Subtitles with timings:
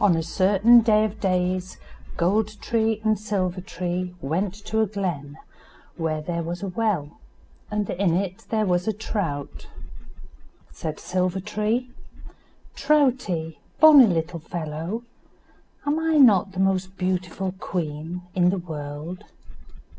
[0.00, 1.76] On a certain day of the days,
[2.16, 5.36] Gold tree and Silver tree went to a glen,
[5.98, 7.18] where there was a well,
[7.70, 9.66] and in it there was a trout.
[10.70, 11.90] Said Silver tree,
[12.74, 15.02] "Troutie, bonny little fellow,
[15.84, 19.24] am not I the most beautiful queen in the world?"